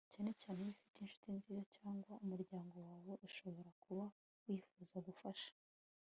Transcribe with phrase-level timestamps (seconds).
[0.13, 4.05] cyane cyane iyo ufite inshuti nziza cyangwa umuryango wawe ushobora kuba
[4.47, 5.49] wifuza gufasha